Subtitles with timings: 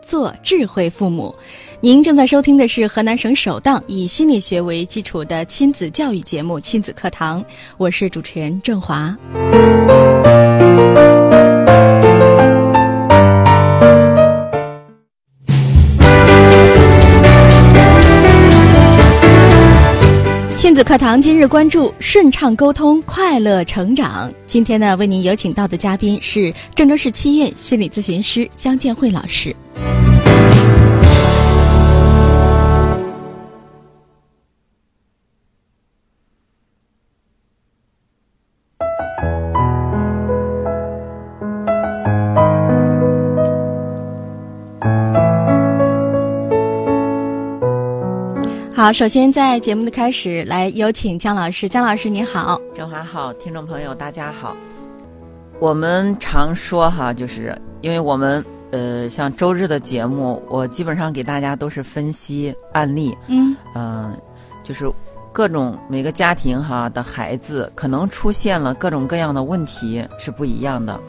[0.00, 1.34] 做智慧父母。
[1.80, 7.42] 您正在收听的是河南省首档以心理学为基础的亲子教育节目《亲子课堂》，
[7.76, 9.16] 我是主持人郑华。
[20.64, 24.32] 亲子课堂今日关注顺畅沟通，快乐成长。
[24.46, 29.54] 今天呢，为您有请到的嘉宾是郑州市七院心理咨询师姜建慧老师。
[48.84, 51.66] 好，首先在节目的开始，来有请姜老师。
[51.66, 54.54] 姜老师，你好，郑华好，听众朋友大家好。
[55.58, 64.14] 我们常说哈，就是因为我们呃，像周日的节目，我基本上给大家都是分析案例，嗯嗯、
[64.62, 64.84] 就是
[65.32, 71.00] 各种每个家庭哈的孩子可能出现了各种各样的问题是不一样的。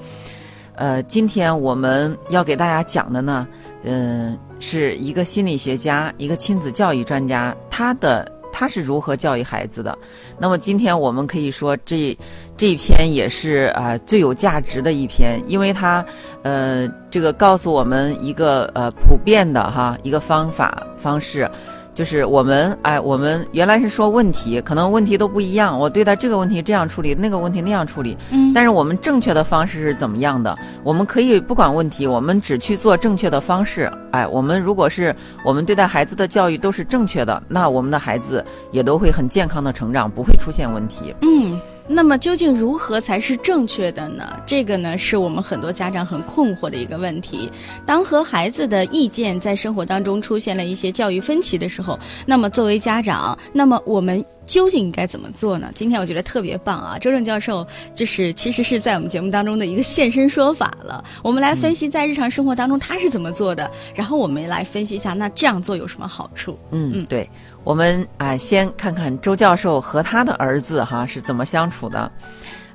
[0.76, 3.46] 呃，今天我们要给大家讲的呢，
[3.86, 9.98] 嗯、是一个心理学家，一个亲子教育专家，他的他是如何教育孩子的。
[10.40, 12.18] 那么今天我们可以说这
[12.58, 16.06] 这一篇也是啊、最有价值的一篇，因为他
[16.42, 21.50] 呃这个告诉我们一个呃普遍的哈一个方法方式。
[21.96, 25.80] 就是我们哎，我们原来是说问题，可能问题都不一样。
[25.80, 28.18] 我对待这个问题这样处理，那个问题那样处理。
[28.32, 30.56] 嗯但是我们正确的方式是怎么样的？
[30.84, 33.92] 我们可以不管问题，我们只去做正确的方式。
[34.12, 35.16] 哎，我们如果是
[35.46, 41.16] 我们对待孩子的教育都是正确的，那我们的孩子也都会很健康的成长，不会出现问题。
[41.22, 41.58] 嗯。
[41.88, 44.42] 那么究竟如何才是正确的呢？
[44.46, 47.50] 这个呢，是我们很多家长很困惑的一个问题。
[47.86, 55.72] 当和孩子的意见在生活当中出现了一些教育分歧的时候，那么作为家长，那么我们究竟应该怎么做呢？
[55.76, 56.98] 今天我觉得特别棒啊！
[56.98, 61.04] 周正教授就是其实是在我们节目当中的一个现身说法了。
[61.24, 66.58] 我们来分析在日常生活当中他是怎么做的，然后我们来分析一下，那这样做有什么好处？
[66.72, 67.30] 嗯，嗯对，
[67.66, 72.10] 我们啊、先看看周教授和他的儿子哈是怎么相处的。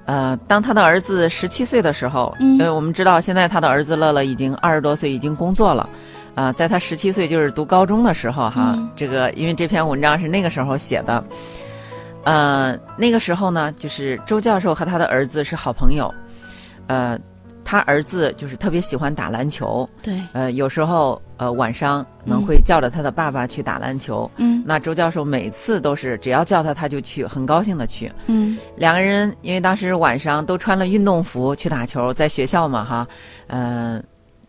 [0.05, 5.89] 呃，当他的儿子十七岁的时候，嗯因为我们知道现在他的儿子乐乐已经二十多岁，已经工作了。
[6.35, 11.23] 啊、在他十七岁就是读高中的时候哈，嗯这个因为这篇文章是那个时候写的。
[12.25, 16.13] 呃，那个时候呢，就是周教授和他的儿子是好朋友。
[16.89, 17.17] 呃，
[17.65, 24.29] 他儿子就是特别喜欢打篮球，对，呃，有时候呃晚上可能会叫着他的爸爸去打篮球。
[24.37, 24.63] 嗯。
[24.67, 28.11] 那周教授每次都是只要叫他他就去，很高兴的去。
[28.27, 28.59] 嗯。
[28.77, 33.07] 两个人因为当时晚上都穿了运动服去打球，在学校嘛哈，
[33.47, 34.03] 嗯、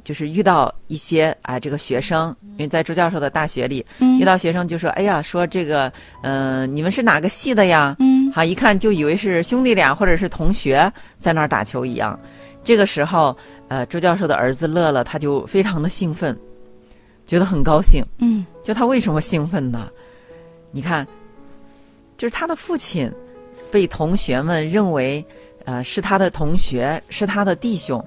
[0.03, 4.19] 就是遇到一些啊、这个学生，因为在周教授的大学里，嗯。
[4.19, 5.91] 遇到学生就说：“哎呀，说这个，
[6.23, 8.31] 嗯、你们是哪个系的呀？”嗯。
[8.33, 12.17] 好，一看就以为是兄弟俩或者是同学在那儿打球一样。
[12.63, 13.35] 这个时候，
[13.67, 16.37] 呃，周教授的儿子乐乐他就非常的兴奋，
[17.25, 18.03] 觉得很高兴。
[18.19, 19.89] 嗯就他为什么兴奋呢？
[20.71, 21.05] 你看，
[22.17, 23.11] 就是他的父亲
[23.71, 25.25] 被同学们认为，
[25.65, 28.03] 呃，是他的同学，是他的弟兄，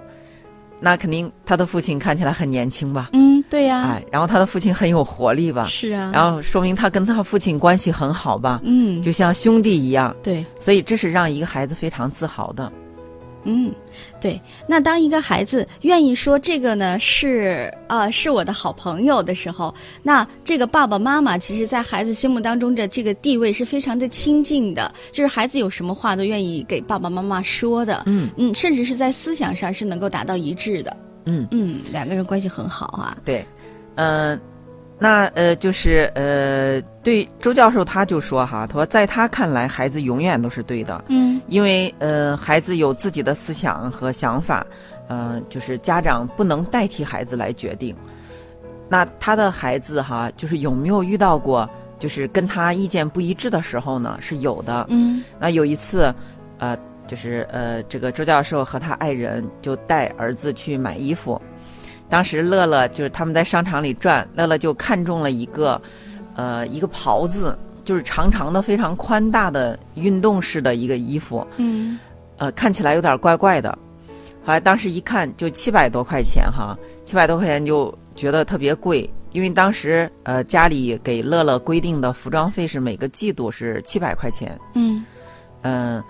[0.78, 3.10] 那肯定他的父亲看起来很年轻吧？
[3.12, 5.66] 嗯，对呀、哎，然后他的父亲很有活力吧？
[5.66, 8.60] 是啊，然后说明他跟他父亲关系很好吧？
[8.62, 12.71] 嗯，就像兄弟一样，对，所以这是让一个孩子非常自豪的。
[13.44, 13.72] 嗯，
[14.21, 14.41] 对。
[14.66, 28.30] 那当一个孩子愿意说这个呢是呃是我的好朋友的时候，那这个爸爸妈妈其实在孩子心目当中的这个地位是非常的亲近的，就是孩子有什么话都愿意给爸爸妈妈说的，嗯。
[28.36, 30.97] 嗯，甚至是在思想上是能够达到一致的，
[31.27, 33.45] 嗯，嗯，两个人关系很好啊，对，
[33.97, 34.41] 嗯、
[35.04, 44.66] 那呃，就是呃，对周教授他就说哈，他说在他看来，孩子永远都是对的，嗯因为呃，孩子有自己的思想和想法，
[45.09, 47.95] 呃，就是家长不能代替孩子来决定。
[48.89, 51.68] 那他的孩子哈，就是有没有遇到过，
[51.98, 54.16] 就是跟他意见不一致的时候呢？
[54.22, 54.86] 是有的。
[54.89, 56.15] 嗯那有一次，
[56.59, 56.74] 呃，
[57.07, 61.39] 就是呃，这个周教授和他爱人就带儿子去买衣服，
[62.15, 65.83] 当时乐乐就是他们在商场里转，乐乐就看中了一个，
[66.37, 71.99] 呃一个袍子，就是长长的、非常宽大的运动式的一个衣服，嗯。
[72.37, 73.77] 呃，看起来有点怪怪的。
[74.45, 85.05] 后来当时一看就七百多块钱哈，七百多块钱就觉得特别贵，因为当时呃家里给乐乐规定的服装费是每个季度是七百块钱，嗯，
[85.63, 86.05] 嗯、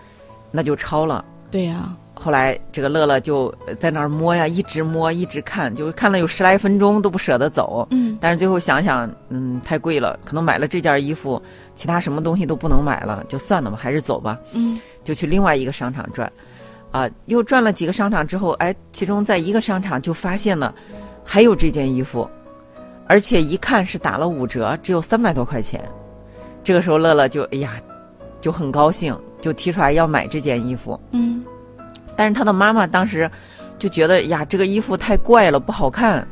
[0.50, 1.25] 那就超了。
[1.50, 7.87] 对呀、后来这个乐乐就呃在那儿摸呀，一直摸，一直看，就是看了有十来分钟都不舍得走。
[7.90, 11.43] 嗯但是最后想想，嗯，太贵了，可能买了这件衣服，
[11.75, 14.38] 其他什么东西都不能买了，就算了吧，还是走吧。
[14.52, 16.32] 嗯就去另外一个商场转，
[16.90, 20.75] 啊，又转了几个商场之后，哎，其中在一个商场就发现了
[21.25, 22.28] 还有这件衣服，
[23.06, 25.84] 而且一看是打了五折，只有三百多块钱。
[26.62, 27.72] 这个时候乐乐就哎呀，
[28.40, 30.99] 就很高兴，就提出来要买这件衣服。
[31.11, 31.44] 嗯
[32.16, 33.31] 但是他的妈妈当时
[33.78, 36.26] 就觉得呀，这个衣服太怪了，不好看，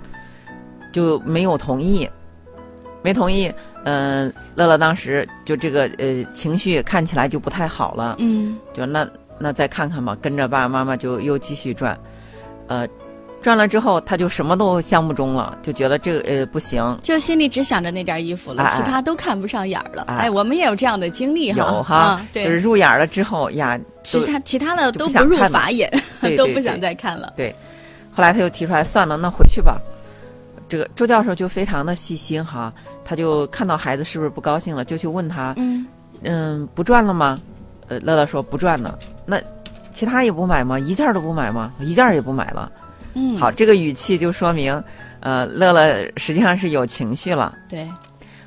[0.93, 2.09] 就没有同意，
[3.03, 3.53] 没同意。
[3.85, 8.57] 嗯、乐乐当时就这个呃情绪看起来就不太好了，嗯。
[8.73, 9.09] 就那
[9.39, 11.99] 那再看看吧，跟着爸爸妈妈就又继续转，
[12.69, 12.87] 呃，
[13.43, 20.05] 转了之后他就什么都相不中了，就觉得这个呃不行，就心里只想着那件衣服了，其他都看不上眼儿了。
[20.09, 25.91] 哎哎，我们也有这样的经历哈，有哈，啊对，就是入眼儿了之后呀，其他其他的都不入法眼，
[26.23, 27.33] 对都不想再看了。
[27.37, 27.55] 对
[28.15, 29.81] 后来他又提出来，算了，那回去吧。
[30.69, 32.73] 这个周教授就非常的细心哈，
[33.05, 35.87] 他就看到孩子是不是不高兴了，就去问他，嗯
[36.23, 37.41] 嗯，不赚了吗？
[37.89, 38.99] 呃，乐乐说不赚了。
[39.27, 39.39] 那
[39.93, 40.79] 其他也不买吗？
[40.79, 41.73] 一件儿都不买吗？
[41.81, 42.71] 一件儿也不买了。
[43.15, 44.83] 嗯，好，这个语气就说明，
[45.21, 47.57] 呃，乐乐实际上是有情绪了。
[47.69, 47.89] 对，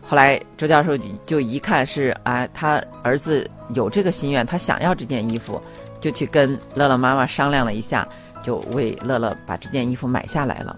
[0.01, 5.61] 后来周教授就一看是啊，他儿子有这个心愿，他想要这件衣服，
[6.01, 8.07] 就去跟乐乐妈妈商量了一下，
[8.43, 10.75] 就为乐乐把这件衣服买下来了。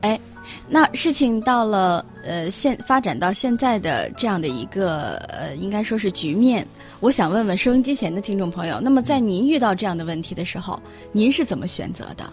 [0.00, 0.18] 哎
[0.66, 6.66] 那事情到了呃现发展到现在的这样的一个呃，应该说是局面，
[7.00, 10.80] 我想问问收音机前的听众朋友，那么在您遇到这样的问题的时候，
[11.12, 12.24] 您是怎么选择的？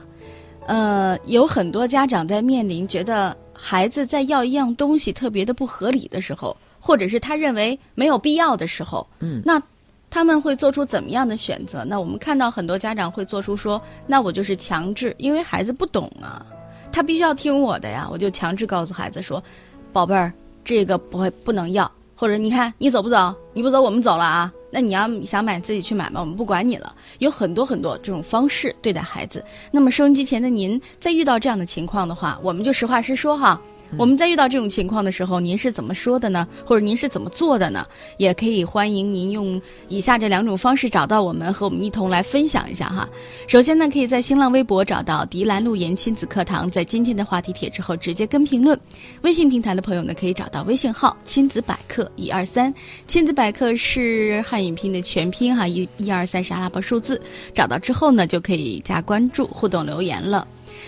[0.68, 9.62] 呃，有很多家长在面临觉得孩子在要一样东西特别的不合理的时候，或者是他认为没有必要的时候，嗯那
[10.10, 11.84] 他们会做出怎么样的选择？
[11.86, 16.46] 那我们看到很多家长会做出说，那我就是强制，因为孩子不懂啊，
[16.92, 19.44] 他必须要听我的呀，我就强制告诉孩子说，
[19.92, 20.32] 宝贝儿，
[20.64, 23.36] 这个不会不能要，或者你看你走不走？
[23.54, 24.52] 你不走，我们走了啊。
[24.75, 26.94] 那你要想买自己去买吧，我们不管你了。
[27.19, 29.42] 有很多很多这种方式对待孩子。
[29.72, 33.62] 那么收音机前的您，在遇到这样的情况的话，我们就实话实说哈。
[33.97, 36.45] 我们在遇到这种情况的时候，您是怎么说的呢？
[36.65, 37.86] 或者您是怎么做的呢？
[38.18, 43.07] 也可以欢迎您用以下这两种方式找到我们，和我们一同来分享一下哈。
[43.47, 48.77] 首先呢，可以在新浪微博找到“迪兰路言亲子课堂”，在今天的话题帖之后直接跟评论。
[49.21, 52.74] 微信平台的朋友呢，可以找到微信号“亲子百科一二三”，
[53.07, 57.19] 亲子百科是汉语拼的全拼哈，一一二三是阿拉伯数字。
[57.53, 60.45] 找到之后呢，就可以加关注、互动留言了。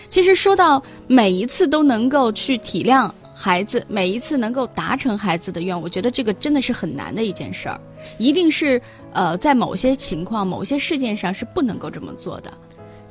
[0.09, 7.79] 其实说到每一次都能够去体谅孩子，每一次能够达成孩子的愿望，我觉得这个真的是很难的一件事儿，
[8.17, 8.81] 一定是
[9.13, 12.51] 呃在某些情况、某些事件上是不能够这么做的。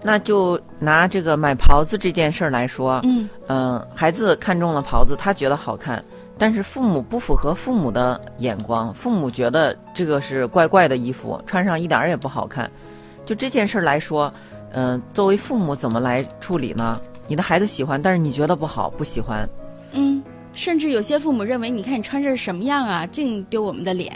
[0.02, 6.04] 那就拿这个买袍子这件事儿来说，嗯嗯、孩子看中了袍子，他觉得好看，
[6.38, 12.70] 但是父母不符合父母的眼光，父母觉得这个是怪怪的衣服，穿上一点儿也不好看。
[13.24, 14.32] 就这件事儿来说，
[14.76, 17.00] 嗯、作为父母怎么来处理呢？
[17.26, 19.48] 你的孩子喜欢，但是你觉得不好，不喜欢，
[19.92, 24.12] 嗯，甚至有些父母认为，你看你穿这是什么样啊，净丢我们的脸。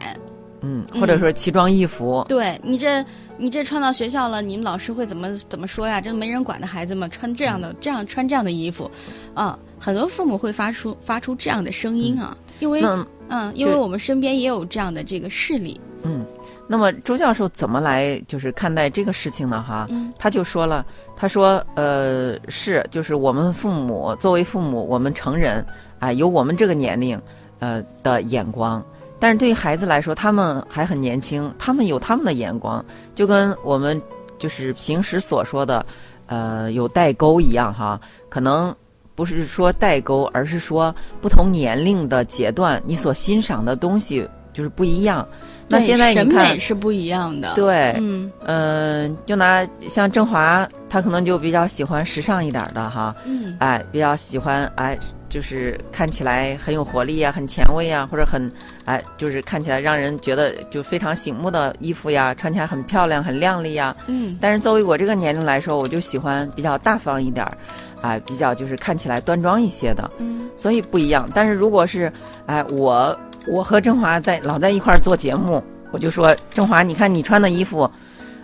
[0.61, 3.02] 嗯，或者说奇装异服，对你这
[3.38, 6.02] 你这穿到学校了，你们老师会怎么怎么说呀？
[6.02, 8.90] 这没人管的孩子们穿这样的这样穿这样的衣服，
[9.33, 12.83] 啊，很多父母会发出发出这样的声音啊，因为
[13.31, 15.81] 嗯，因为我们身边也有这样的这个事例。
[16.02, 16.26] 嗯，
[16.72, 19.60] 那么周教授怎么来就是看待这个事情呢？
[19.60, 20.86] 哈，嗯他就说了，
[21.16, 25.66] 他说，呃，是，就是我们父母作为父母，我们成人
[25.98, 27.20] 啊、有我们这个年龄，
[27.58, 28.80] 呃的眼光。
[29.18, 32.84] 但是对于孩子来说，他们还很年轻，他们有他们的眼光，
[33.16, 34.00] 就跟我们
[34.38, 35.84] 就是平时所说的，
[36.26, 38.00] 呃，有代沟一样哈。
[38.28, 38.72] 可能
[39.16, 45.26] 不是说代沟，而是说不同年龄的阶段，你所欣赏的东西就是不一样。
[45.70, 54.98] 那现在审你看美，是不一样的。，对，嗯嗯，就拿像郑华，他可能就比较喜欢时尚一点儿的哈，嗯哎，比较喜欢哎，
[55.28, 58.50] 就是看起来很有活力啊，很前卫啊，或者很
[58.84, 63.94] 哎，就是看起来让人觉得就非常醒目的衣服呀，穿起来很漂亮、很靓丽呀。
[64.08, 67.56] 嗯但是作为我这个年龄来说，我就喜欢比较大方一点儿，
[68.00, 70.10] 哎，比较就是看起来端庄一些的。
[70.18, 71.26] 嗯所以不一样。
[71.34, 72.12] 但是如果是，
[72.46, 73.16] 哎，我
[73.47, 77.90] 我和振华在老在一块儿做节目，我就说振华，你看你穿的衣服，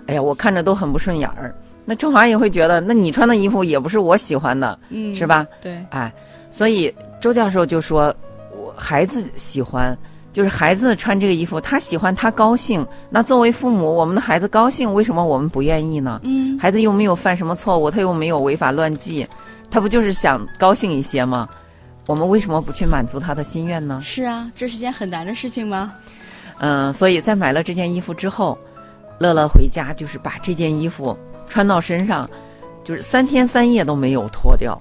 [0.07, 1.55] 哎呀，我看着都很不顺眼儿。
[1.85, 5.26] 那振华也会觉得，那你穿的衣服也不是我喜欢的，嗯是？
[5.26, 5.47] 吧？
[5.61, 6.12] 对，哎，
[6.50, 8.12] 所以周教授就说，
[8.50, 9.97] 我孩子喜欢，
[10.33, 12.85] 就是孩子穿这个衣服，他喜欢，他高兴。
[13.09, 16.21] 那作为父母，我们的孩子高兴，为什么我们不愿意呢？
[16.25, 19.25] 嗯，孩子又没有犯什么错误，他又没有违法乱纪，
[19.71, 21.49] 他不就是想高兴一些吗？
[22.07, 24.01] 我们为什么不去满足他的心愿呢？
[24.03, 25.93] 是啊，这是件很难的事情吗？
[26.59, 28.59] 嗯，所以在买了这件衣服之后，
[29.19, 31.17] 乐乐回家就是把这件衣服
[31.49, 32.29] 穿到身上，
[32.85, 34.81] 就是三天三夜都没有脱掉。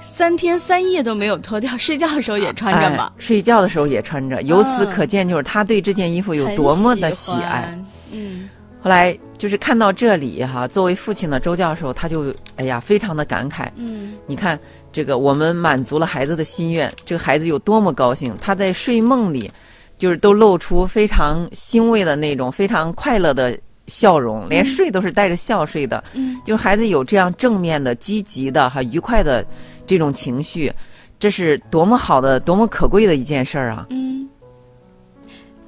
[0.00, 4.40] 三天三夜都没有脱掉，睡觉的时候也穿着嘛哎， 睡觉的时候也穿着。
[4.42, 7.76] 由此可见，就是他对这件衣服有多么的喜爱。
[8.12, 8.48] 嗯
[8.82, 13.68] 后来就是看到这里哈，作为父亲的周教授，他就哎呀非常的感慨。
[13.74, 14.58] 嗯你看
[14.96, 18.34] 这个，我们满足了孩子的心愿，这个孩子有多么高兴！
[18.40, 19.52] 他在睡梦里，
[19.98, 23.54] 就是都露出非常欣慰的那种非常快乐的
[23.88, 26.02] 笑容，连睡都是带着笑睡的。
[26.14, 29.46] 嗯，就是孩子有这样正面的、积极的、哈愉快的
[29.86, 30.72] 这种情绪，
[31.18, 33.86] 这是多么好的、多么可贵的一件事儿啊！
[33.90, 34.26] 嗯，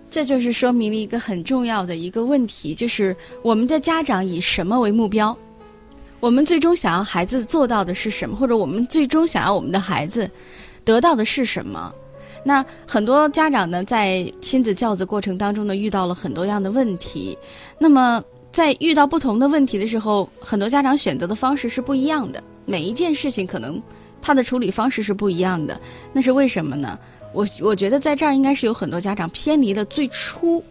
[0.09, 5.37] 这就是说明了一个很重要的一个问题，就是我们的家长以什么为目标？
[6.21, 10.29] 我们最终想要孩子做到的是什么，或者我们最终想要我们的孩子
[10.85, 11.93] 得到的是什么？
[12.45, 17.37] 那很多家长呢，在亲子教子过程当中呢，遇到了很多样的问题。
[17.79, 22.43] 那么，在遇到不同的问题的时候，很多家长选择的方式是不一样的。
[22.65, 23.81] 每一件事情可能
[24.21, 25.81] 他的处理方式是不一样的，
[26.13, 26.99] 那是为什么呢？
[27.33, 30.63] 我我觉得在这儿应该是有很多家长偏离了最初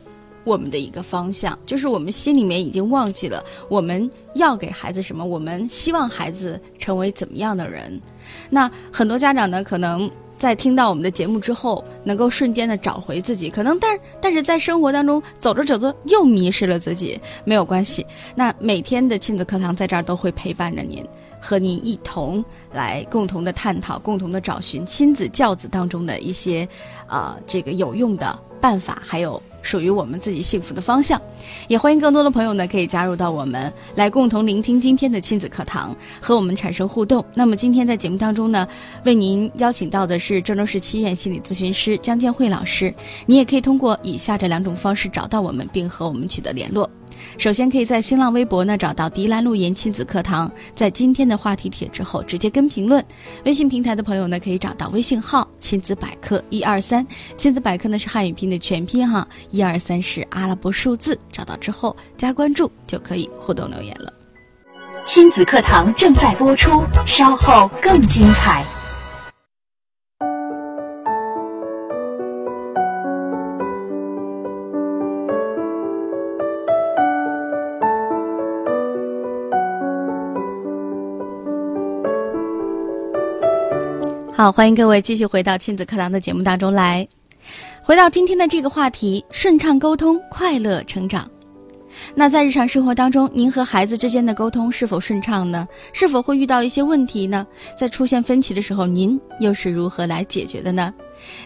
[0.47, 8.01] 我们的一个方向，就是我们心里面已经忘记了我们要给孩子什么，我们希望孩子成为怎么样的人。
[8.49, 18.05] 那很多家长呢，可能在听到我们的节目之后，能够瞬间的找回自己，可能但但是在生活当中走着走着又迷失了自己，没有关系。
[18.33, 21.05] 那每天的亲子课堂在这儿都会陪伴着您。
[21.39, 26.67] 和您一同来共同的探讨，共同的找寻亲子教子当中的一些，
[27.07, 31.21] 呃，这个有用的办法，还有属于我们自己幸福的方向。
[31.67, 37.23] 也欢迎更多的朋友呢，可以加入到我们来共同聆听今天的亲子课堂，和我们产生互动。
[37.33, 38.65] 那么今天在节目当中呢，
[39.03, 42.93] 为您邀请到的是郑州市七院心理咨询师江建慧老师。
[43.25, 46.89] 你也可以通过以下这两种方式找到我们，并和我们取得联络。
[47.37, 53.03] 首先，可以在新浪微博呢找到“迪兰路言亲子课堂”，在今天的话题帖之后直接跟评论。
[53.45, 57.05] 微信平台的朋友呢，可以找到微信号“亲子百科一二三”，
[57.37, 61.17] 亲子百科呢是汉语拼的全拼哈，一二三是阿拉伯数字。
[61.31, 64.11] 找到之后加关注就可以互动留言了。
[65.05, 68.65] 亲子课堂正在播出，稍后更精彩。
[84.37, 87.07] 好，欢迎各位继续回到亲子课堂的节目当中来。
[87.81, 91.27] 回到今天的这个话题：顺畅沟通，快乐成长。
[92.13, 95.67] 那在日常生活当中，您和孩子之间的沟通是否顺畅呢？
[95.91, 97.47] 是否会遇到一些问题呢？
[97.75, 100.93] 在出现分歧的时候，您又是如何来解决的呢？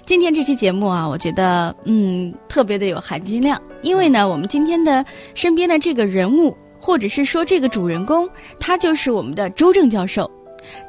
[0.06, 8.30] 今天这期节目啊，我觉得嗯特别的有含金量，因为呢，我们今天的身边的这个人物，或者是说这个主人公，
[8.60, 10.30] 他就是我们的周正教授。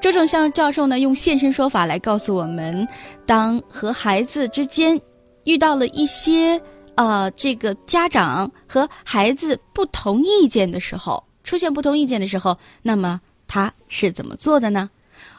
[0.01, 2.87] 周正向教授呢，用现身说法来告诉我们，
[3.27, 5.01] 当和孩子之间
[5.45, 6.61] 遇到了一些
[6.95, 14.91] 呃这个家长和孩子不同意见的时候，出现不同意见的时候，那么他是怎么做的呢？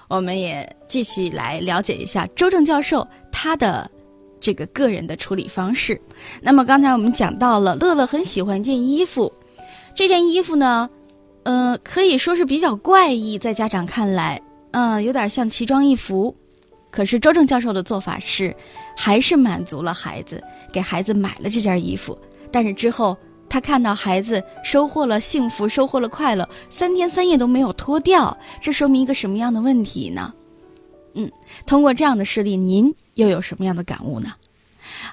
[0.08, 3.90] 我们也继续来了解一下周正教授他的
[4.40, 6.00] 这个个人的处理方式。
[6.42, 9.32] 那么刚才我们讲到了，乐乐很喜欢一件衣服，
[9.96, 10.90] 这件衣服呢。
[11.44, 16.36] 呃，可以说是比较怪异，在家长看来，嗯、有点像奇装异服。
[16.90, 18.56] 可是周正教授的做法是，
[18.96, 22.18] 还是满足了孩子，给孩子买了这件衣服。
[22.52, 23.18] 但是之后，
[23.50, 30.34] 他看到孩子收获了幸福，收获了快乐，三天三夜都没有脱掉，这说明一个什么样的问题呢？
[31.16, 31.32] 嗯，
[31.66, 34.30] 通过这样的事例，您又有什么样的感悟呢？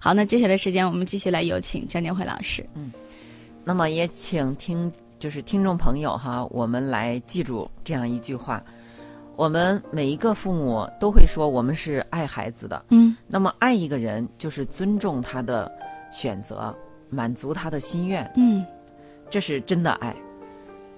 [0.01, 2.65] 好，那接下来时间我们继续来有请江建辉老师。
[2.75, 2.93] 嗯
[3.63, 8.65] 那么也请听，就是听众朋友哈，我们来记住这样一句话：
[9.37, 12.83] 我们每一个父母都会说，我们是爱孩子的。
[12.89, 15.71] 嗯那么爱一个人，就是尊重他的
[16.11, 16.75] 选择，
[17.11, 18.65] 满足他的心愿，嗯，
[19.29, 20.17] 这是真的爱。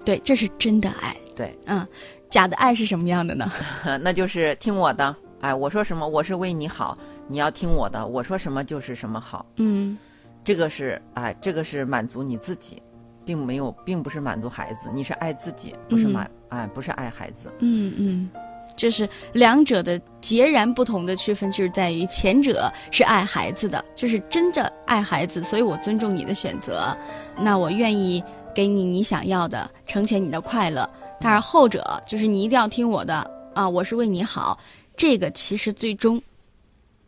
[0.05, 1.15] 对，这是真的爱。
[1.35, 1.85] 对，嗯，
[2.29, 3.51] 假的爱是什么样的呢？
[4.01, 5.13] 那就是听我的。
[5.41, 9.45] 哎，我说什么，我是为你好，你要听我的，我说什么就是什么好。
[9.57, 9.97] 嗯
[10.45, 12.81] 这个是哎，这个是满足你自己，
[13.25, 14.89] 并没有，并不是满足孩子。
[14.93, 17.51] 你是爱自己，不是嗯满、哎，不是爱孩子。
[17.59, 18.29] 嗯嗯，
[18.75, 26.95] 就是两者的截然不同的区分，就是在于前者是爱孩子的，就是真的爱孩子，所以我尊重你的选择，
[27.37, 30.89] 那我愿意给你你想要的，成全你的快乐。
[31.19, 34.59] 但是后者就是你一定要听我的啊，我是为你好，
[34.97, 36.21] 这个其实最终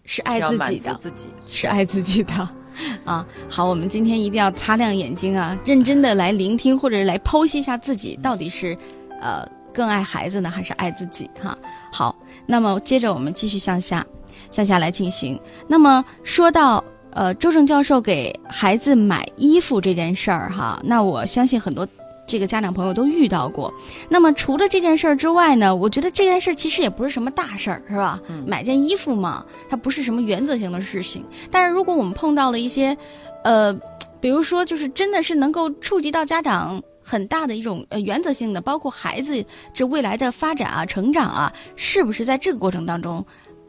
[0.06, 1.28] 是爱自己的，自己。
[1.46, 2.48] 是爱自己的。
[3.06, 8.78] 啊，好，我们今天一定要擦亮眼睛啊，认真的来聆听，或者来剖析一下自己到底是，
[9.22, 11.30] 呃，更爱孩子呢，还是爱自己？
[11.42, 11.58] 哈，
[11.92, 12.16] 好，
[12.46, 14.06] 那么接着我们继续向下，
[14.52, 15.40] 向下来进行。
[15.68, 21.88] 那么说到呃，周正教授给孩子买衣服这件事儿哈，那我相信很多
[22.28, 23.74] 这个家长朋友都遇到过。
[24.10, 28.20] 那么除了这件事儿之外呢，我觉得这件事儿其实也不是什么大事儿，是吧？
[28.46, 31.24] 买件衣服嘛，它不是什么原则性的事情。
[31.52, 32.98] 但是如果我们碰到了一些，
[33.44, 33.74] 呃，
[34.20, 43.24] 比如说就是真的是能够触及到家长很大的一种呃原则性的，包括孩子这未来的发展啊、成长啊，是不是在这个过程当中，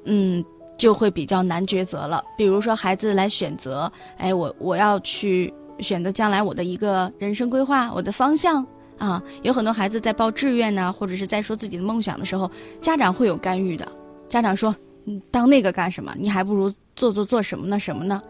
[0.05, 0.43] 嗯，
[0.79, 2.25] 就会比较难抉择了。
[2.39, 8.67] 比如说孩子来选择，哎，我我要去选择将来我的一个人生规划，我的方向。
[8.99, 13.87] 啊，有很多孩子在报志愿呐、或者是在说自己的梦想的时候，家长会有干预的。
[14.27, 16.15] 家长说：“你当那个干什么？
[16.19, 17.79] 你还不如做做做什么呢？
[17.79, 18.23] 什么呢？”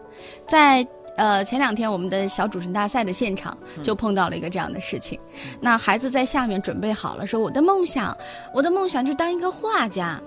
[0.45, 0.85] 在
[1.15, 5.17] 呃前两天我们的小主持人大赛的现场就碰到了一个这样的事情。
[5.61, 8.13] 那孩子在下面准备好了，说：“我的梦想，
[8.53, 10.21] 我的梦想就是当一个画家。”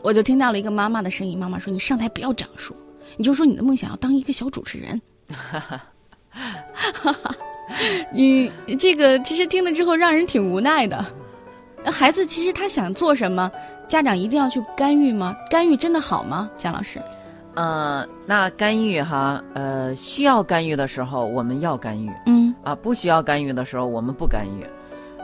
[0.00, 2.74] 我就听到了一个妈妈的声音，妈妈说：“你上台不要这样说，
[3.18, 4.98] 你就说你的梦想要当一个小主持人。”
[8.12, 11.04] 你这个其实听了之后让人挺无奈的。
[11.84, 13.50] 孩子其实他想做什么，
[13.88, 15.36] 家长一定要去干预吗？
[15.50, 16.48] 干预真的好吗？
[16.56, 17.02] 姜老师？
[17.54, 24.66] 呃、那干预哈，呃，需要干预的时候我们要干预嗯啊，不需要干预的时候我们不干预。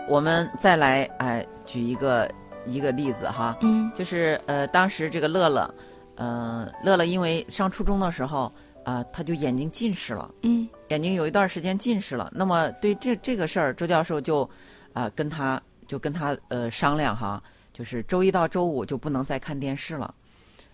[0.07, 2.31] 我们再来哎，举一个
[2.67, 5.75] 一个例子哈，嗯就是呃，当时这个乐乐，
[6.17, 8.53] 呃，乐乐因为上初中的时候
[8.89, 12.33] 啊、他就眼睛近视了，嗯眼睛有一段时间近视了。
[12.35, 14.49] 那么对这这个事儿，周教授就
[14.95, 17.43] 啊、跟他就跟他呃商量哈，
[17.75, 20.15] 就是周一到周五就不能再看电视了，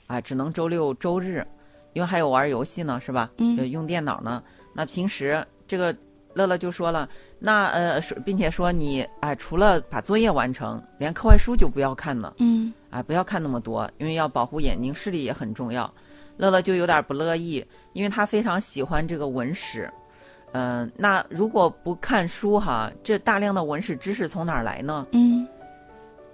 [0.07, 1.45] 啊、只能周六周日，
[1.93, 3.29] 因为还有玩游戏呢，是吧？
[3.39, 4.41] 嗯呃用电脑呢。
[4.73, 5.93] 那平时这个
[6.35, 7.09] 乐乐就说了，
[7.41, 12.33] 那呃，说并且说你啊、除了把作业完成，连课外书就不要看了。
[12.39, 15.93] 嗯啊，不要看那么多，因为要保护眼睛，视力也很重要。
[16.37, 19.91] 乐乐就有点不乐意，因为他非常喜欢这个文史。
[20.53, 25.07] 嗯、那如果不看书哈，这大量的文史知识从哪儿来呢？
[25.13, 25.47] 嗯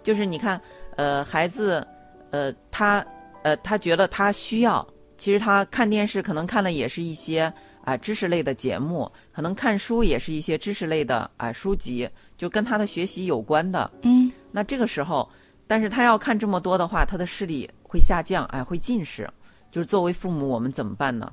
[0.03, 0.61] 就是你看，
[0.97, 1.87] 呃，孩子，
[2.31, 3.05] 呃，他，
[3.43, 4.87] 呃，他觉得他需要，
[5.17, 13.91] 其实他看电视可能看的也是一些啊、知识类的节目，可能看书也是一些知识类的啊、书籍，就跟他的学习有关的。
[14.03, 15.29] 嗯那这个时候，
[15.67, 19.29] 但是他要看这么多的话，他的视力会下降，哎，会近视。
[19.71, 21.33] 就是作为父母，我们怎么办呢？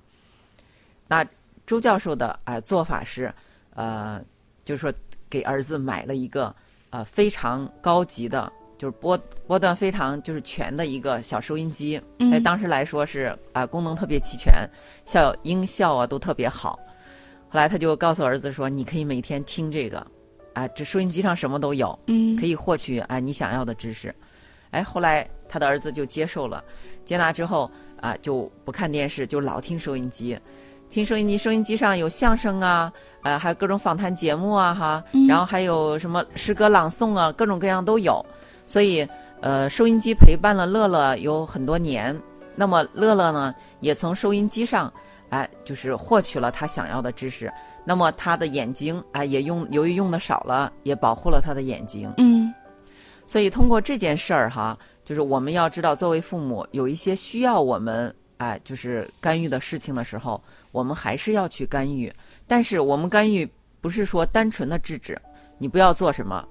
[1.08, 1.26] 那
[1.66, 3.34] 周教授的哎做法是，
[3.76, 4.22] 呃，
[4.66, 4.94] 就是说
[5.30, 6.54] 给儿子买了一个
[6.90, 14.70] 呃非常高级的，就是波波段非常就是全的一个小收音机，嗯在当时来说是啊、功能特别齐全，
[15.06, 16.80] 效音效啊都特别好。
[17.50, 20.06] 后来他就告诉儿子说：“你可以每天听这个，
[20.54, 24.14] 啊，这收音机上什么都有。”嗯可以获取啊你想要的知识。
[24.72, 26.62] 哎，后来他的儿子就接受了，
[27.06, 27.72] 接纳之后
[28.02, 30.40] 啊就不看电视，就老听收音机，
[30.90, 32.92] 听收音机，收音机上有相声啊，
[33.24, 38.26] 呃还有各种访谈节目啊哈，嗯然后还有什么诗歌朗诵啊，各种各样都有。
[38.66, 39.08] 所以
[39.42, 42.20] 呃收音机陪伴了乐乐有很多年，
[42.56, 44.92] 那么乐乐呢也从收音机上
[45.30, 47.52] 哎就是获取了他想要的知识。
[47.86, 52.12] 那么他的眼睛啊，也用由于用的少了，也保护了他的眼睛。
[52.18, 52.54] 嗯
[53.26, 60.44] 所以通过这件事儿哈，就是我们要知道，作为父母有一些需要我们哎，就是干预的事情的时候，
[60.74, 62.14] 我们还是要去干预。
[62.46, 65.18] 但是我们干预不是说单纯的制止
[65.58, 66.46] 你不要做什么，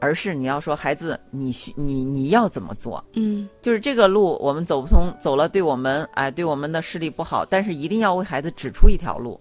[0.00, 3.04] 而是你要说孩子，你需你你要怎么做？
[3.12, 9.38] 嗯就是这个路我们走不通，走了对我们哎对我们的视力不好，但是一定要为孩子指出一条路，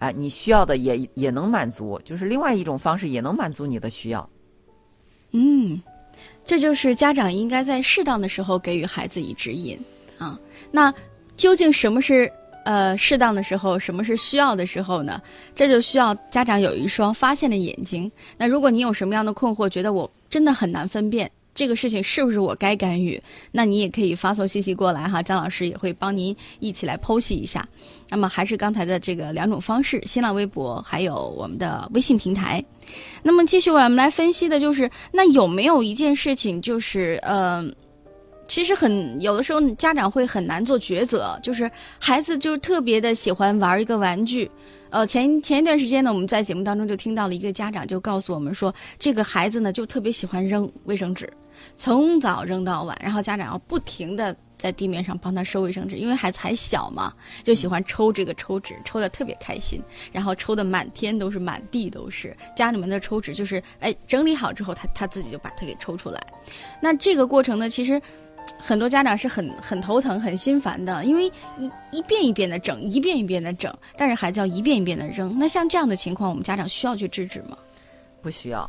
[0.00, 4.28] 哎，你需要的也也能满足，就是另外一种方式也能满足你的需要。
[5.32, 5.82] 嗯，
[6.44, 9.78] 这就是家长应该在适当的时候给予孩子以指引
[10.18, 10.38] 啊。
[10.70, 10.92] 那
[11.36, 12.30] 究竟什么是
[12.64, 15.20] 呃适当的时候，什么是需要的时候呢？
[15.54, 18.10] 这就需要家长有一双发现的眼睛。
[18.36, 23.22] 那如果你有什么样的困惑，觉得我真的很难分辨，这个事情是不是我该干预？
[23.52, 27.66] 那你也可以发送信息过来哈，姜老师也会帮您一起来剖析一下。
[28.08, 32.62] 那么还是刚才的这个两种方式，新浪微博还有我们的微信平台。
[33.22, 37.64] 那么继续我们来分析的就是，那有没有一件事情就是呃。
[38.46, 41.38] 其实很有的时候，家长会很难做抉择。
[41.42, 44.50] 就是孩子就特别的喜欢玩一个玩具，
[44.90, 51.32] 呃，前前一段时间呢，我们在节目当中就听到了一个家长就告诉我们说，这个孩子呢就特别喜欢扔卫生纸，
[51.74, 62.36] 从早扔到晚，然后家长要不停的在地面上帮他收卫生纸，因为孩子还小嘛，就喜欢抽这个抽纸，抽的特别开心，然后抽的满天都是，满地都是。
[62.54, 66.20] 家里面的抽纸就是哎整理好之后，他他自己就把它给抽出来。
[66.80, 68.00] 那这个过程呢，其实。
[68.58, 71.26] 很多家长是很很头疼、很心烦的，因为
[71.58, 75.38] 一一遍一遍的整，一遍一遍的整，但是孩子要一遍一遍的扔。
[75.38, 77.56] 那像这样的情况，我们家长需要去制止吗？
[78.22, 78.68] 不需要。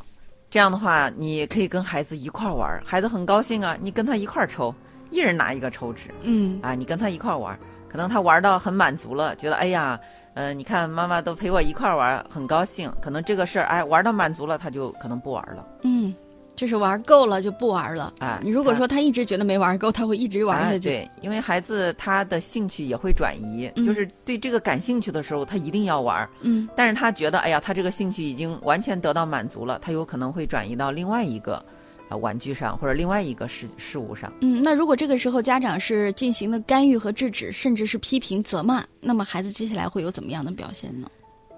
[0.50, 4.74] 这样的话，你可以跟孩子一块玩，孩子很高兴啊，你跟他一块抽，
[5.12, 7.58] 一人拿一个抽纸，嗯，啊，你跟他一块玩，
[7.90, 10.00] 可能他玩到很满足了，觉得哎呀，
[10.36, 12.92] 嗯，你看妈妈都陪我一块玩，很高兴。
[13.02, 15.66] 可能这个事儿，哎，玩到满足了，他就可能不玩了。
[15.84, 16.14] 嗯。
[16.56, 18.40] 就是玩够了就不玩了啊！
[18.44, 20.90] 你如果说他一直觉得没玩够，他会一直玩下去。
[20.90, 26.28] 对，因为孩子他的兴趣也会转移，就是对这个感兴趣的时候，他一定要玩。
[26.42, 31.64] 嗯，但是他觉得，哎呀，他这个兴趣已经完全得到满足了，他有可能会转移到另外一个
[32.10, 34.32] 啊玩具上或者另外一个事事物上。
[34.42, 41.10] 嗯，那如果这个时候家长是进行了干预和制止，甚至是批评责骂，那么孩子接下来会有怎么样的表现呢？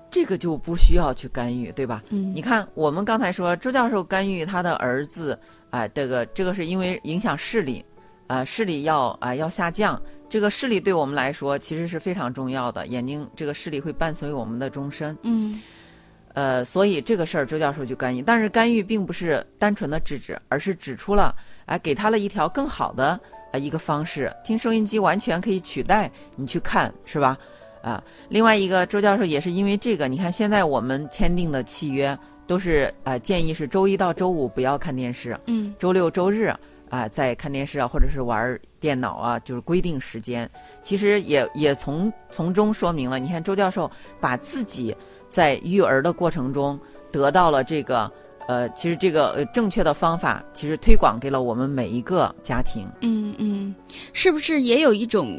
[0.10, 2.02] 这个就不需要去干预，对吧？
[2.10, 5.38] 嗯，你看，我们刚才说周教授干预他的儿子，
[5.70, 7.84] 啊，这个这个是因为影响视力，
[8.28, 10.02] 啊，视力要啊要下降。
[10.30, 15.18] 这个视力对我们来说其实是非常重要的，眼睛这个视力会伴随我们的终身。
[15.24, 15.62] 嗯，
[16.34, 21.34] 呃，所以这个事儿周教授就干预，但是干预并不是单纯的制止，而是指出了，
[21.66, 23.20] 哎，给他了一条更好的
[23.54, 27.38] 啊一个方式，听收音机完全可以取代你去看，是吧？
[27.88, 36.54] 啊，另外一个周教授也是因为这个，你看现在我们签订的契约都是啊，建议是周一到周五不要看电视，嗯，周六周日
[36.90, 40.50] 啊在看电视啊或者是玩电脑啊，就是规定时间。
[40.84, 44.94] 其实也也从从中说明了，你看周教授把自己
[45.30, 46.78] 在育儿的过程中
[47.10, 48.12] 得到了这个
[48.50, 52.86] 呃，其实这个呃正确的方法，其实推广给了我们每一个家庭。
[53.00, 53.74] 嗯嗯，
[54.12, 55.32] 是不是也有一种？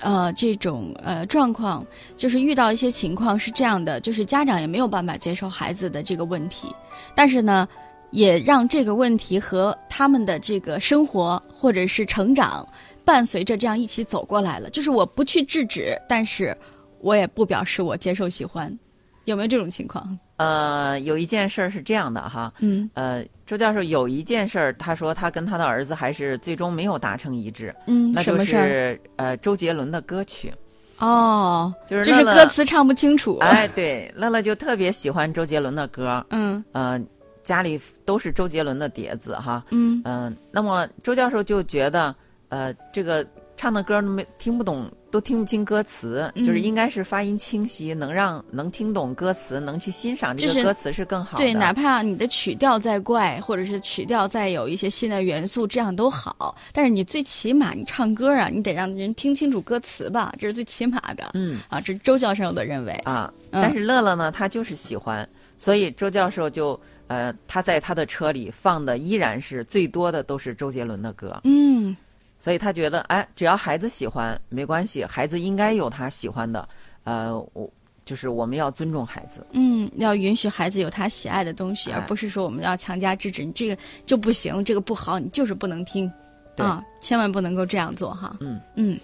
[0.00, 1.86] 呃，这种呃状况，
[2.16, 6.74] 就是遇到一些情况是这样的，就是家长也没有办法接受孩子的这个问题，
[7.14, 7.68] 但是呢，
[8.10, 12.66] 也让这个问题和他们的这个生活或者是成长
[13.04, 14.68] 伴随着这样一起走过来了。
[14.70, 16.56] 就是我不去制止，但是
[17.00, 18.78] 我也不表示我接受喜欢，
[19.24, 20.18] 有没有这种情况？
[20.36, 30.52] 呃，有一件事儿是这样的哈，嗯，呃，周教授有一件事儿，他说他跟他的儿子还是最终没有达成一致，嗯，那就是呃周杰伦的歌曲，
[30.98, 36.98] 哦，就是就是歌词唱不清楚，哎，对，乐乐就特别喜欢周杰伦的歌，嗯，呃，
[37.42, 40.00] 家里都是周杰伦的碟子哈，嗯。
[40.04, 42.14] 嗯，那么周教授就觉得，
[42.48, 43.26] 呃，这个
[43.60, 44.90] 唱的歌没听不懂。
[45.10, 51.44] 都听不清歌词，就是应该是发音清晰，能让能听懂歌词，能去欣赏这个歌词是更好的。
[51.44, 56.56] 对，哪怕你的曲调再怪，或者是曲调再有一些新的元素，这样都好。
[56.72, 61.32] 但是你最起码你唱歌啊，你得让人听清楚歌词吧，这是最起码的。
[61.34, 63.30] 嗯，啊，这是周教授的认为啊。
[63.50, 71.40] 但是乐乐呢，他就是喜欢，所以周教授就呃，他在他的车里放的依然是最多的都是周杰伦的歌。
[71.42, 71.96] 嗯。
[72.40, 76.66] 所以他觉得，哎，只要孩子喜欢，没关系，孩子应该有他喜欢的，
[77.04, 77.70] 呃，我
[78.04, 83.76] 就是我们要尊重孩子，嗯，要允许孩子有他喜爱的东西，而不是说我们要强加制止，你这个
[84.06, 86.10] 就不行，这个不好，你就是不能听，
[86.56, 88.98] 啊，千万不能够这样做哈，嗯嗯。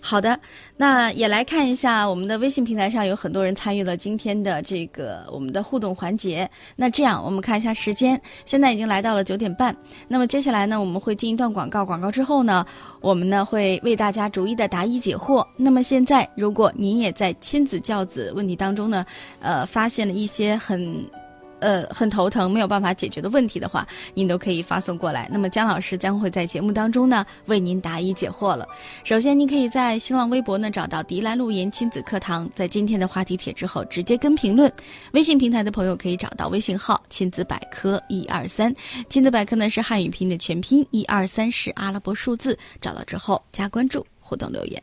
[0.00, 0.38] 好的，
[0.76, 6.48] 那也来看一下我们的微信平台上有很多人参与了今天的这个我们的互动环节。
[6.76, 9.76] 那这样，我们看一下时间，现在已经来到了九点半。
[10.06, 12.64] 那么接下来呢，我们会进一段广告，广告之后呢，
[13.00, 15.44] 我们呢会为大家逐一的答疑解惑。
[15.56, 19.04] 那么现在，如果您也在亲子教子问题当中呢，
[19.40, 21.04] 呃，发现了一些很。
[21.60, 25.28] 呃，很头疼，没有办法解决的问题的话，您都可以发送过来。
[25.32, 28.68] 那么姜老师将会在节目当中呢为您答疑解惑了。
[29.04, 34.70] 首先，您可以在新浪微博呢找到迪兰路言亲子课堂，在今天的话题帖之后直接跟评论。
[35.12, 38.74] 微信平台的朋友可以找到微信号亲子百科一二三，
[39.08, 44.82] 亲子百科呢是汉语拼音的全拼，一二三是阿拉伯数字，找到之后加关注，互动留言。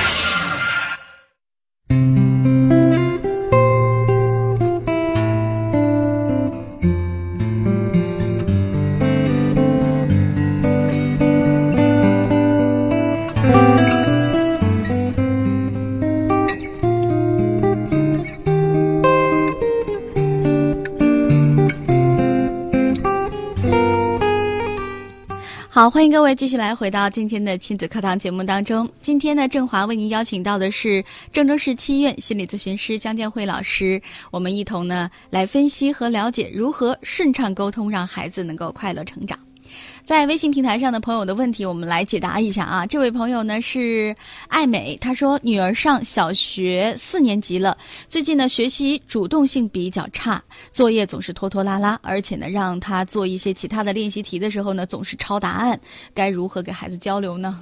[25.81, 28.87] 好，欢迎各位继续来回到今天的亲子课堂节目当中。
[29.01, 39.39] 今天呢，郑华为您邀请到的是郑州市七院心理咨询师江建慧老师，我们一同呢来分析和了解如何顺畅沟通，让孩子能够快乐成长。
[40.03, 42.85] 在微信平台上的朋友的问题，我们来解答一下啊。
[42.85, 44.15] 这位朋友呢是
[44.47, 55.79] 爱美，他说女儿上小学四年级了，最近呢学习主动性比较差，作业总是拖拖拉拉，而且呢让他做一些其他的练习题的时候呢总是抄答案，
[56.13, 57.61] 该如何给孩子交流呢？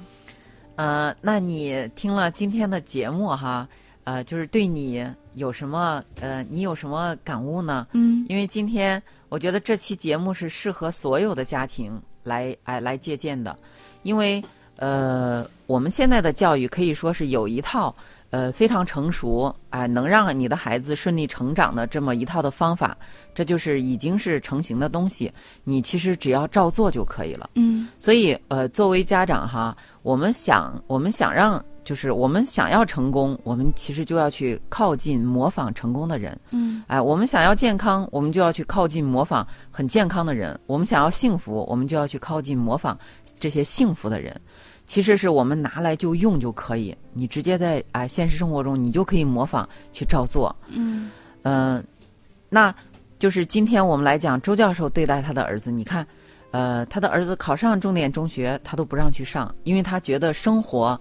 [0.76, 3.68] 呃，那你听了今天的节目哈，
[4.04, 7.86] 呃，就是对你有什么呃，你有什么感悟呢？
[7.92, 13.56] 嗯因为今天我觉得这期节目是适合所有的家庭来哎来借鉴的，
[14.02, 14.42] 因为
[14.76, 17.94] 呃我们现在的教育可以说是有一套
[18.30, 22.96] 呃非常成熟哎、能让你的孩子顺利成长的这么一套的方法，
[23.34, 27.50] 这就是已经是成型的东西，你其实只要照做就可以了。
[27.54, 36.38] 嗯所以，呃，作为家长哈，我们想，我们想让，就是我们想要成功，我们其实就要去靠近模仿成功的人。
[36.50, 42.98] 嗯哎，我们想要健康，我们就要去靠近模仿很健康的人；我们想要幸福，我们就要去靠近模仿
[43.38, 44.38] 这些幸福的人。
[44.86, 50.54] 其实是我们拿来就用就可以，你直接在哎现实生活中你就可以模仿去照做。
[50.68, 51.10] 嗯
[51.42, 51.84] 嗯、
[52.48, 52.74] 那
[53.18, 56.04] 就是今天我们来讲周教授对待他的儿子，你看，
[56.50, 61.00] 呃，他的儿子考上重点中学，他都不让去上，因为他觉得生活，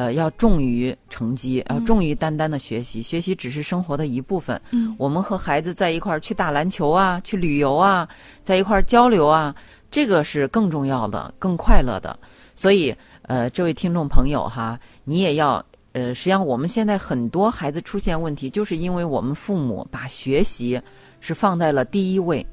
[0.00, 4.58] 呃，要重于成绩，要重于单单的学习，学习只是生活的一部分。
[4.70, 8.08] 嗯我们和孩子在一块儿去打篮球啊，去旅游啊，
[8.42, 9.54] 在一块儿交流啊，
[9.90, 12.18] 这个是更重要的、更快乐的。
[12.54, 12.96] 所以，
[13.28, 15.62] 呃，这位听众朋友哈，你也要。
[15.92, 20.80] 呃，实际上我们现在很多孩子出现问题，就是因为我们父母把学习
[21.20, 22.46] 是放在了第一位，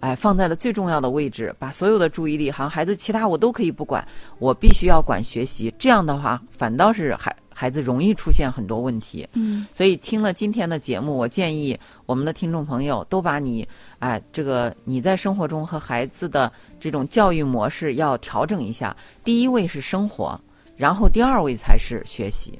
[0.00, 4.06] 哎，放在了最重要的位置，把所有的注意力，好像孩子其他我都可以不管，
[4.38, 5.74] 我必须要管学习。
[5.78, 9.28] 这样的话，反倒是孩孩子容易出现很多问题。
[9.32, 13.66] 嗯所以听了今天的节目，我建议我们的听众朋友都把你，
[13.98, 18.96] 哎，这个你在生活中和孩子的这种教育模式要调整一下。
[19.24, 20.40] 第一位是生活，
[20.76, 22.56] 然后第二位才是学习。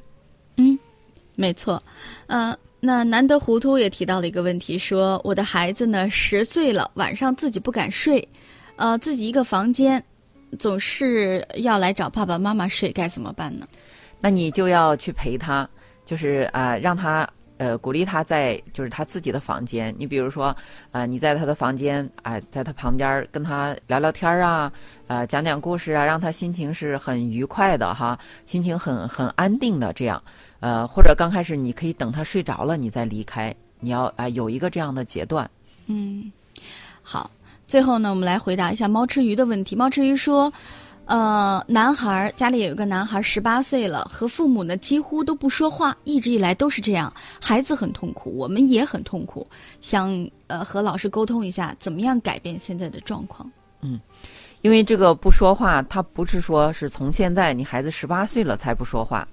[0.56, 0.76] 嗯，
[1.36, 1.80] 没错。
[2.26, 8.26] 呃，那难得糊涂也提到了一个问题，说我的孩子呢十岁了，晚上自己不敢睡，
[8.76, 10.02] 呃，自己一个房间，
[10.60, 13.66] 总是要来找爸爸妈妈睡，该怎么办呢？
[14.20, 15.68] 那你就要去陪他，
[16.04, 19.92] 就是啊、让他呃鼓励他在就是他自己的房间。
[19.98, 20.56] 你比如说，
[20.92, 24.72] 呃，你在他的房间啊、在他旁边跟他聊聊天啊，
[25.08, 30.22] 呃，讲讲故事啊，让他心情是很愉快的哈，心情很很安定的这样。
[30.60, 33.54] 呃，或者刚开始你可以等他睡着了，你再离开。
[33.80, 35.48] 你要啊、有一个这样的阶段。
[35.86, 36.32] 嗯，
[37.02, 37.30] 好。
[37.66, 39.76] 最后呢，我们来回答一下猫吃鱼的问题。
[39.76, 40.50] 猫吃鱼说，
[41.04, 49.46] 呃，男孩家里有一个男孩，十八岁了，和父母呢几乎都不说话，一直以来都是这样，孩子很痛苦，我们也很痛苦，
[49.82, 53.50] 想呃和老师沟通一下，怎么样改变现在的状况。
[53.82, 54.00] 嗯
[54.62, 59.28] 因为这个不说话，他不是说是从现在你孩子十八岁了才不说话，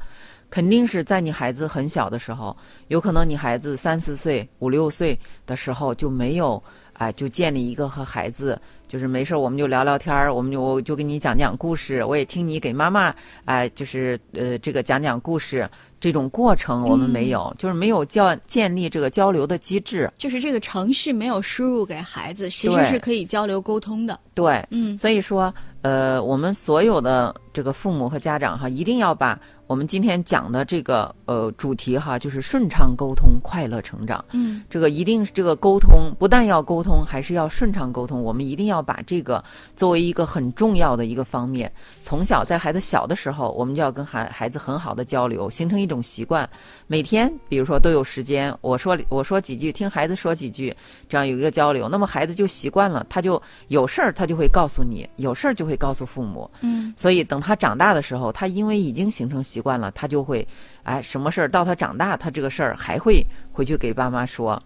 [0.50, 2.56] 肯定是在你孩子很小的时候，
[2.88, 6.62] 有可能你孩子三四岁、五六岁的时候就没有，
[6.94, 13.14] 哎、就建立一个和孩子就是没事儿我们就聊聊天儿，我们就我就给你讲讲故事，我也听你给妈妈，
[13.46, 24.20] 哎、就是呃这个讲讲故事这种过程我们没有，就是没有教建立这个交流的机制，就是这个程序没有输入给孩子，其实是可以交流沟通的。
[24.36, 24.96] 对，嗯。
[24.98, 34.24] 所以说，呃，我们所有的这个父母和家长哈，一定要把我们今天讲的这个呃主题哈，就是顺畅沟通、快乐成长。
[34.32, 38.22] 嗯这个一定是这个沟通，不但要沟通，还是要顺畅沟通。
[38.22, 39.44] 我们一定要把这个
[39.76, 41.72] 作为一个很重要的一个方面。
[42.00, 46.48] 从小在孩子小的时候，我们就要跟孩孩子很好的交流，形成一种习惯。
[46.86, 50.76] 每天，比如说都有时间，我说我说几句，听孩子说几句，
[51.10, 56.48] 这样有一个交流，那么孩子就习惯了，他就有事儿他就会告诉你，有事儿就会告诉父母。
[56.62, 60.48] 嗯所以等他长大的时候，他因为已经形成习惯了，他就会，
[60.84, 64.62] 哎，什么事儿到他长大，他这个事儿还会回去给爸妈说。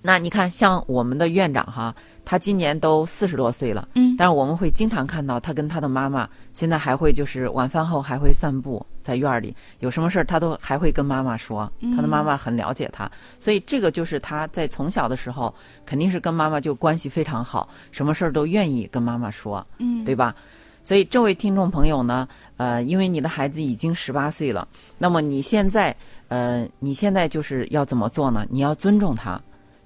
[0.00, 1.92] 那你看，像我们的院长哈，
[2.24, 15.52] 他今年都四十多岁了，嗯但是我们会经常看到他跟他的妈妈，现在还会就是晚饭后还会散步在院儿里，有什么事儿他都还会跟妈妈说，他的妈妈很了解他，所以这个就是他在从小的时候
[15.84, 20.32] 肯定是跟妈妈就关系非常好，什么事儿都愿意跟妈妈说，嗯，对吧？
[20.88, 25.94] 所以这位听众朋友呢，呃，因为你的孩子已经十八岁了，那么你现在，
[26.28, 28.46] 呃，你现在就是要怎么做呢？
[28.48, 29.38] 你要尊重他，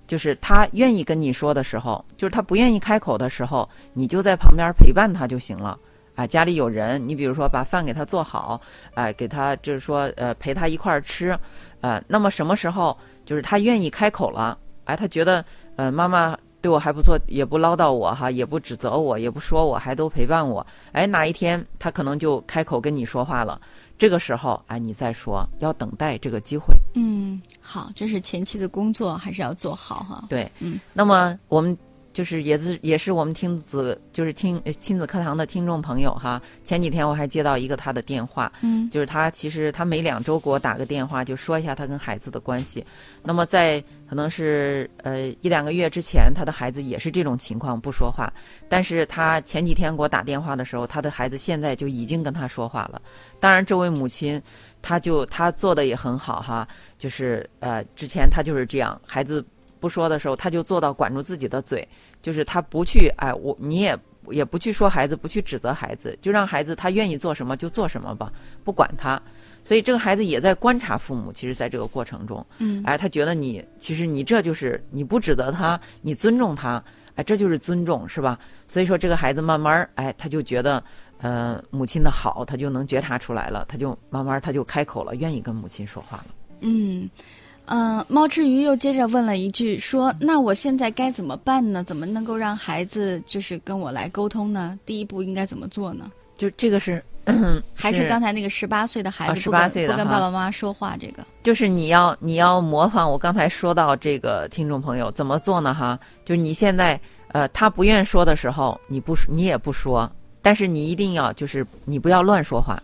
[0.07, 5.77] 就是他愿意跟你说的时候，就是他不愿意开口的时候，你就在旁边陪伴他就行了。
[6.15, 8.61] 啊，家里有人，你比如说把饭给他做好，
[8.95, 11.37] 哎、给他就是说呃陪他一块儿吃，
[11.81, 23.61] 呃，那么什么时候就是他愿意开口了，哎，他觉得呃妈妈对我还不错，也不唠叨我哈，也不指责我，也不说我，还都陪伴我，哎，哪一天他可能就开口跟你说话了，
[23.99, 26.73] 这个时候哎你再说，要等待这个机会。
[26.95, 30.25] 嗯，好，这是前期的工作还是要做好哈。
[30.29, 31.77] 对，嗯，那么我们
[32.13, 36.41] 就是也是也是我们听子就是听呃亲子课堂的听众朋友哈。
[36.65, 42.85] 前几天我还接到一个他的电话，嗯就是他其实他每两周给我打个电话，就说一下他跟孩子的关系。
[43.23, 48.31] 那么在可能是呃一两个月之前，他的孩子也是这种情况不说话，
[48.69, 53.01] 但是他前几天给我打电话的时候，他的孩子现在就已经跟他说话了。
[53.41, 54.41] 当然，这位母亲，
[54.83, 59.45] 他就他做的也很好哈，就是呃之前他就是这样，孩子
[59.83, 61.87] 不说的时候，他就做到管住自己的嘴，
[62.23, 69.21] 就是他不去哎我你也也不去说孩子，不去指责孩子，就让孩子他愿意做什么就做什么吧，不管他。
[69.65, 76.83] 所以这个孩子也在观察父母，其实在这个过程中，嗯哎，他觉得你其实你这就是你不指责他，你尊重他，
[77.17, 78.39] 哎，这就是尊重，是吧？
[78.69, 80.83] 所以说这个孩子慢慢儿哎，他就觉得
[81.19, 86.27] 呃母亲的好，他就能觉察出来了，他就慢慢儿他就开口了，愿意跟母亲说话了。
[86.61, 87.11] 嗯。
[87.73, 91.83] 呃，猫吃鱼又接着问了一句，说：“那我现在该怎么办呢？
[91.83, 94.79] 怎么能够让孩子就是跟我来沟通呢？
[94.85, 96.13] 第一步应该怎么做呢？
[96.37, 97.03] 就这个是
[97.73, 100.99] 还是刚才那个十八岁的孩啊子不跟、18岁的不跟爸爸妈妈说话？
[101.01, 105.73] 这个，就是你要你要模仿我刚才说到这个听众朋友怎么做呢？
[105.73, 112.79] 哈，就是你现在呃他不愿说的时候，你不说你也不说，但是你一定要就是你不要乱说话，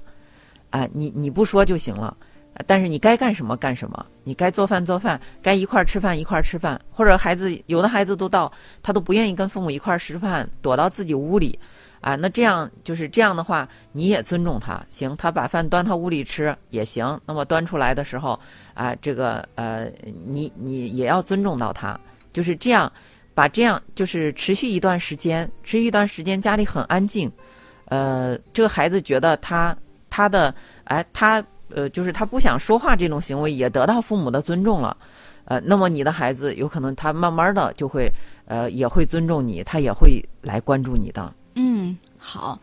[0.70, 2.16] 啊、你你不说就行了。
[2.66, 8.50] 但是你该干什么干什么，你该做饭做饭，该一块儿吃饭一块儿吃饭，或者孩子有的孩子都到
[8.82, 11.58] 他都不愿意跟父母一块儿吃饭，躲到自己屋里，
[12.00, 17.18] 啊， 那这样就是这样的话，你也尊重他，行，他把饭端他屋里吃也行。
[17.24, 18.38] 那么端出来的时候，
[18.74, 19.90] 啊，这个呃，
[20.26, 21.98] 你你也要尊重到他，
[22.32, 22.90] 就是这样，
[23.34, 27.30] 把这样就是持续一段时间，持续一段时间家里很安静，
[27.84, 29.76] 呃，这个孩子觉得他
[30.10, 30.52] 他的
[30.84, 31.44] 哎他
[31.74, 34.96] 呃就是他不想说话这种行为也得到父母的尊重了。
[35.44, 38.10] 呃，那么你的孩子有可能他慢慢的就会，
[38.46, 41.34] 呃，也会尊重你，他也会来关注你的。
[41.54, 42.60] 嗯，好，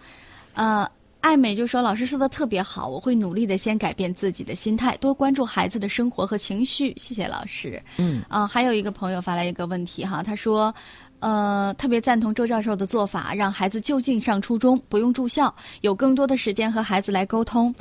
[0.54, 0.90] 呃。
[1.22, 6.94] 爱美就说：“老师说的特别好，我会努力的先改变自己的心态，多关注孩子的生活和情绪。
[6.98, 7.82] 谢谢老师。
[7.98, 10.72] 嗯啊、还有一个朋友发来一个问题哈，他说，
[11.22, 17.74] 呃，特别赞同周教授的做法，让孩子就近上初中，不用住校，有更多的时间和孩子来沟通。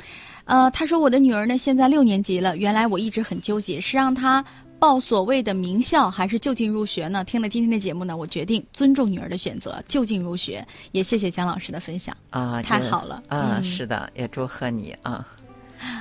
[0.45, 4.43] 呃，他说我的女儿呢现在六年级了，原来我一直很纠结，是让她
[4.77, 7.23] 报所谓的名校还是就近入学呢？
[7.23, 10.65] 听了今天的节目呢，我决定尊重女儿的选择，就近入学。
[10.91, 12.15] 也谢谢姜老师的分享。
[12.29, 15.25] 啊，太好了啊，嗯是的，也祝贺你啊。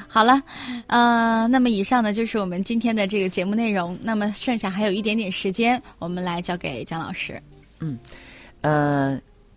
[0.08, 0.42] 好了，
[0.88, 3.98] 呃，那么以上呢就是我们今天的这个节目内容。
[4.02, 7.40] 那么剩下还有一点点时间，我们来交给姜老师。
[7.80, 7.98] 嗯，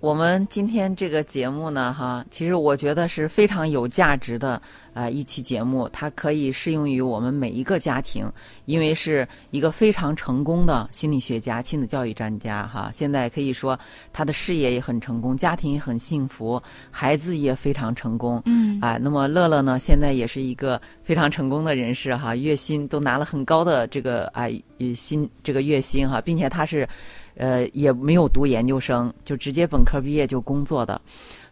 [0.07, 4.61] 我们今天这个节目呢，哈，其实我觉得是非常有价值的
[4.97, 8.27] 呃一期节目，它可以适用于我们每一个家庭，
[8.65, 12.89] 因为是一个非常成功的心理学家、亲子教育专家哈。
[12.91, 13.79] 现在可以说
[14.11, 18.41] 他的事业也很成功，家庭也很幸福，孩子也非常成功。
[18.45, 24.45] 嗯啊，那么乐乐呢，现在也是一个非常成功的人士哈，月薪都拿了很高的这个啊
[24.79, 26.87] 呃薪这个月薪哈，并且他是，
[27.35, 30.99] 呃也没有读研究生，就直接本科毕业就工作的，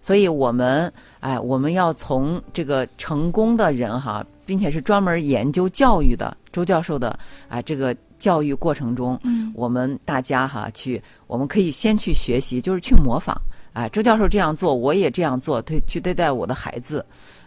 [0.05, 7.17] 所以我们哎我们要从这个成功的人哈，并且是专门研究教育的周教授的
[7.49, 13.35] 啊这个教育过程中，嗯我们大家哈去，我们可以先去学习，就是去模仿。
[13.73, 17.03] 啊，周教授这样做，我也这样做，对，去对待我的孩子，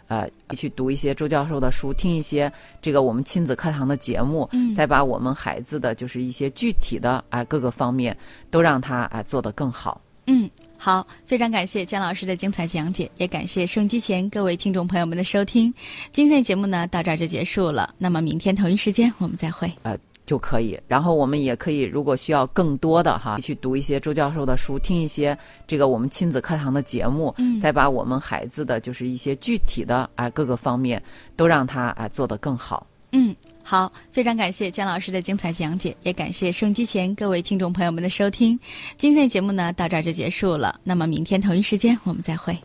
[0.09, 2.51] 呃，去读一些周教授的书，听一些
[2.81, 8.15] 这个我们亲子课堂的节目，嗯再把我们孩子的就是一些具体的啊各个方面
[8.51, 10.01] 都让他啊做得更好。
[10.27, 10.47] 嗯，
[10.81, 15.71] 好，非常感谢姜老师的精彩讲解，也感谢收音机前各位听众朋友们的收听。
[16.13, 19.69] 今天的节目呢到这儿就结束了，那么明天同一时间我们再会。
[19.83, 31.01] 呃就可以，然后我们也可以，如果需要更多的哈，去读一些周教授的书，听一些这个我们亲子课堂的节目，嗯再把我们孩子的就是一些具体的啊各个方面
[31.35, 32.87] 都让他啊做得更好。
[33.11, 33.35] 嗯，
[33.69, 38.59] 好，非常感谢姜老师的精彩讲解，也感谢收音机前各位听众朋友们的收听。
[38.97, 42.57] 今天的节目呢到这儿就结束了，那么明天同一时间我们再会。